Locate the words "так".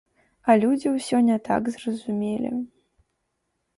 1.49-1.63